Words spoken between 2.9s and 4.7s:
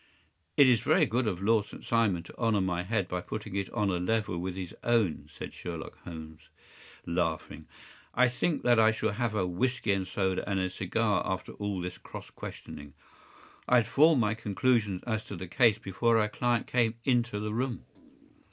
by putting it on a level with